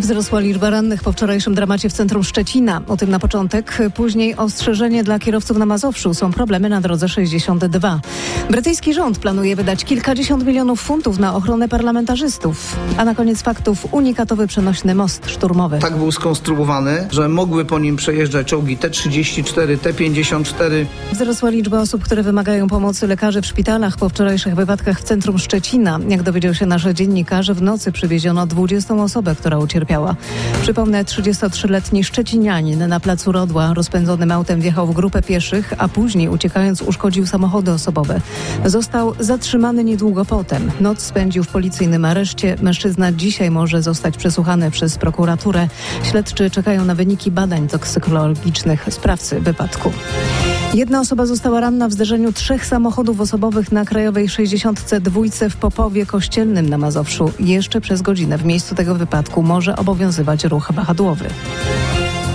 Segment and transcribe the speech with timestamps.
[0.00, 2.82] Wzrosła liczba rannych po wczorajszym dramacie w centrum Szczecina.
[2.88, 3.78] O tym na początek.
[3.94, 6.14] Później ostrzeżenie dla kierowców na Mazowszu.
[6.14, 8.00] Są problemy na drodze 62.
[8.50, 12.76] Brytyjski rząd planuje wydać kilkadziesiąt milionów funtów na ochronę parlamentarzystów.
[12.96, 15.78] A na koniec faktów unikatowy przenośny most szturmowy.
[15.78, 20.84] Tak był skonstruowany, że mogły po nim przejeżdżać czołgi T-34, T-54.
[21.12, 25.98] Wzrosła liczba osób, które wymagają pomocy lekarzy w szpitalach po wczorajszych wypadkach w centrum Szczecina.
[26.08, 29.87] Jak dowiedział się nasz dziennikarz, w nocy przywieziono 20 osobę, która ucierpiała.
[30.62, 36.82] Przypomnę, 33-letni szczecinianin na placu Rodła rozpędzonym autem wjechał w grupę pieszych, a później uciekając
[36.82, 38.20] uszkodził samochody osobowe.
[38.64, 40.70] Został zatrzymany niedługo potem.
[40.80, 42.56] Noc spędził w policyjnym areszcie.
[42.62, 45.68] Mężczyzna dzisiaj może zostać przesłuchany przez prokuraturę.
[46.02, 49.92] Śledczy czekają na wyniki badań toksykologicznych sprawcy wypadku.
[50.74, 56.68] Jedna osoba została ranna w zderzeniu trzech samochodów osobowych na Krajowej 62 w Popowie Kościelnym
[56.68, 57.32] na Mazowszu.
[57.40, 61.24] Jeszcze przez godzinę w miejscu tego wypadku może obowiązywać ruch wahadłowy.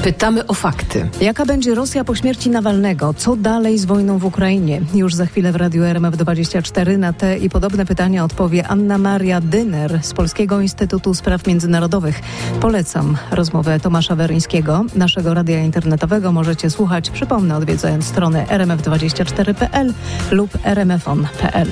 [0.03, 1.09] Pytamy o fakty.
[1.21, 3.13] Jaka będzie Rosja po śmierci Nawalnego?
[3.13, 4.81] Co dalej z wojną w Ukrainie?
[4.93, 9.99] Już za chwilę w Radiu RMF24 na te i podobne pytania odpowie Anna Maria Dyner
[10.01, 12.21] z Polskiego Instytutu Spraw Międzynarodowych.
[12.61, 14.85] Polecam rozmowę Tomasza Weryńskiego.
[14.95, 19.93] Naszego radia internetowego możecie słuchać, przypomnę, odwiedzając stronę rmf24.pl
[20.31, 21.67] lub rmfon.pl.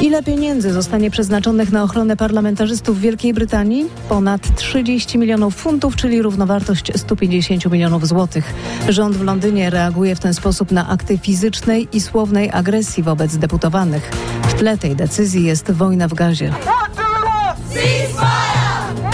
[0.00, 3.86] Ile pieniędzy zostanie przeznaczonych na ochronę parlamentarzystów w Wielkiej Brytanii?
[4.08, 8.54] Ponad 30 milionów funtów, czyli równowartość 150 milionów złotych.
[8.88, 14.10] Rząd w Londynie reaguje w ten sposób na akty fizycznej i słownej agresji wobec deputowanych.
[14.42, 16.52] W tle tej decyzji jest wojna w gazie.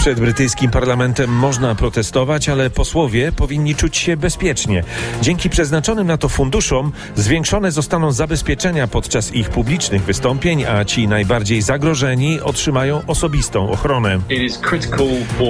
[0.07, 4.85] Przed brytyjskim parlamentem można protestować, ale posłowie powinni czuć się bezpiecznie.
[5.23, 11.63] Dzięki przeznaczonym na to funduszom zwiększone zostaną zabezpieczenia podczas ich publicznych wystąpień, a ci najbardziej
[11.63, 14.19] zagrożeni otrzymają osobistą ochronę.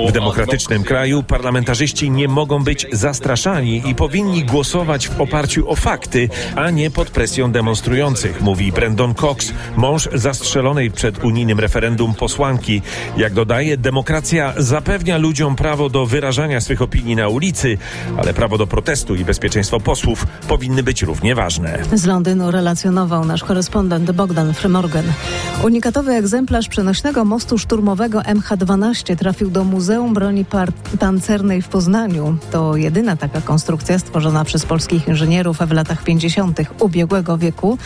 [0.09, 6.29] W demokratycznym kraju parlamentarzyści nie mogą być zastraszani i powinni głosować w oparciu o fakty,
[6.55, 12.83] a nie pod presją demonstrujących, mówi Brandon Cox, mąż zastrzelonej przed unijnym referendum posłanki.
[13.17, 17.79] Jak dodaje, demokracja zapewnia ludziom prawo do wyrażania swych opinii na ulicy,
[18.17, 21.79] ale prawo do protestu i bezpieczeństwo posłów powinny być równie ważne.
[21.93, 25.05] Z Londynu relacjonował nasz korespondent Bogdan Frymorgan.
[25.65, 30.45] Unikatowy egzemplarz przenośnego mostu szturmowego MH12 trafił do Muzeum Broni
[31.01, 32.37] Pancernej w Poznaniu.
[32.51, 36.61] To jedyna taka konstrukcja stworzona przez polskich inżynierów w latach 50.
[36.81, 37.79] ubiegłego wieku,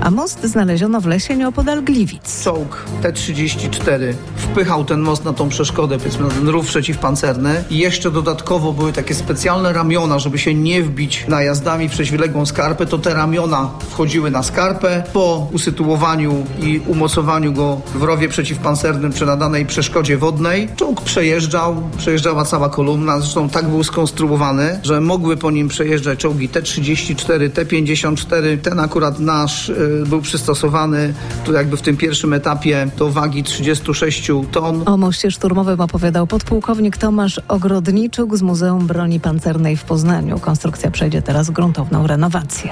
[0.00, 2.44] a most znaleziono w lesie nieopodal Gliwic.
[2.44, 8.72] Czołg T-34 wpychał ten most na tą przeszkodę, powiedzmy ten rów przeciwpancerny i jeszcze dodatkowo
[8.72, 13.70] były takie specjalne ramiona, żeby się nie wbić najazdami w przeźwiległą skarpę, to te ramiona
[13.90, 15.02] wchodziły na skarpę.
[15.12, 22.44] Po usytuowaniu i umocowaniu go w rowie przeciwpancernym przy nadanej przeszkodzie wodnej, czołg przejeżdżał, przejeżdżała
[22.44, 28.58] cała kolumna, zresztą tak był skonstruowany, że mogły po nim przejeżdżać czołgi T-34, T-54.
[28.62, 34.30] Ten akurat nasz y, był przystosowany tu jakby w tym pierwszym etapie do wagi 36
[34.52, 34.82] ton.
[34.88, 40.38] O moście szturmowym opowiadał podpułkownik Tomasz Ogrodniczuk z Muzeum Broni Pancernej w Poznaniu.
[40.38, 42.70] Konstrukcja przejdzie teraz gruntowną renowację.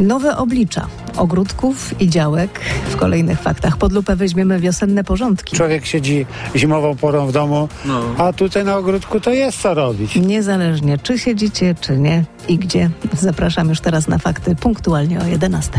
[0.00, 0.86] Nowe oblicza
[1.16, 2.60] ogródków i działek.
[2.90, 5.56] W kolejnych faktach pod lupę weźmiemy wiosenne porządki.
[5.56, 6.26] Człowiek siedzi
[6.56, 8.00] zimową porą w domu, No.
[8.18, 10.16] a tutaj na ogródku to jest co robić.
[10.16, 12.90] Niezależnie czy siedzicie, czy nie i gdzie.
[13.12, 15.70] Zapraszam już teraz na fakty punktualnie o 11.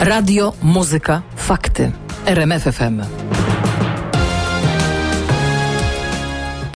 [0.00, 1.92] Radio, muzyka, fakty.
[2.26, 3.00] RMF FM.